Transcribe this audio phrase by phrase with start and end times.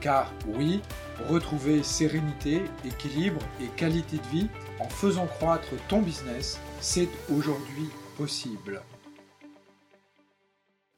[0.00, 0.80] Car oui,
[1.28, 4.46] retrouver sérénité, équilibre et qualité de vie
[4.78, 8.80] en faisant croître ton business, c'est aujourd'hui possible.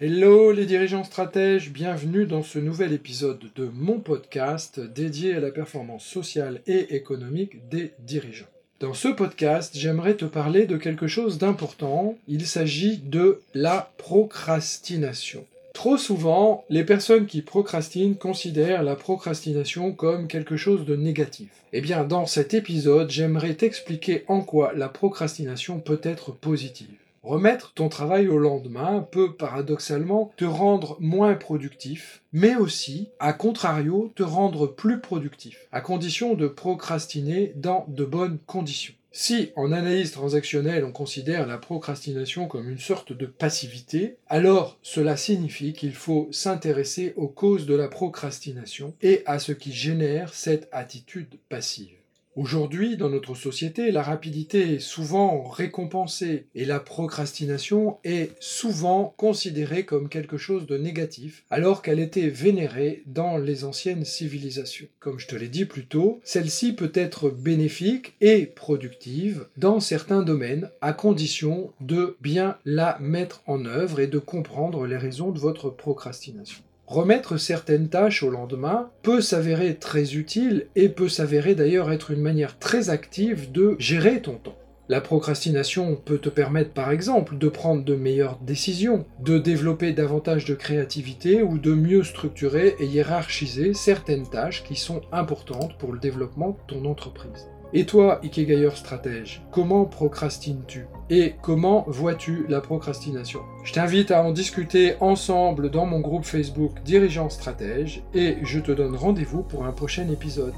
[0.00, 5.50] Hello les dirigeants stratèges, bienvenue dans ce nouvel épisode de mon podcast dédié à la
[5.50, 8.46] performance sociale et économique des dirigeants.
[8.80, 15.44] Dans ce podcast, j'aimerais te parler de quelque chose d'important, il s'agit de la procrastination.
[15.78, 21.50] Trop souvent, les personnes qui procrastinent considèrent la procrastination comme quelque chose de négatif.
[21.72, 26.88] Eh bien, dans cet épisode, j'aimerais t'expliquer en quoi la procrastination peut être positive.
[27.28, 34.10] Remettre ton travail au lendemain peut paradoxalement te rendre moins productif, mais aussi, à contrario,
[34.14, 38.94] te rendre plus productif, à condition de procrastiner dans de bonnes conditions.
[39.12, 45.18] Si, en analyse transactionnelle, on considère la procrastination comme une sorte de passivité, alors cela
[45.18, 50.66] signifie qu'il faut s'intéresser aux causes de la procrastination et à ce qui génère cette
[50.72, 51.98] attitude passive.
[52.38, 59.84] Aujourd'hui, dans notre société, la rapidité est souvent récompensée et la procrastination est souvent considérée
[59.84, 64.86] comme quelque chose de négatif, alors qu'elle était vénérée dans les anciennes civilisations.
[65.00, 70.22] Comme je te l'ai dit plus tôt, celle-ci peut être bénéfique et productive dans certains
[70.22, 75.40] domaines, à condition de bien la mettre en œuvre et de comprendre les raisons de
[75.40, 76.62] votre procrastination.
[76.88, 82.22] Remettre certaines tâches au lendemain peut s'avérer très utile et peut s'avérer d'ailleurs être une
[82.22, 84.56] manière très active de gérer ton temps.
[84.88, 90.46] La procrastination peut te permettre par exemple de prendre de meilleures décisions, de développer davantage
[90.46, 95.98] de créativité ou de mieux structurer et hiérarchiser certaines tâches qui sont importantes pour le
[95.98, 97.50] développement de ton entreprise.
[97.74, 103.40] Et toi, Ikegayer stratège, comment procrastines-tu Et comment vois-tu la procrastination?
[103.62, 108.72] Je t'invite à en discuter ensemble dans mon groupe Facebook Dirigeants Stratège et je te
[108.72, 110.54] donne rendez-vous pour un prochain épisode.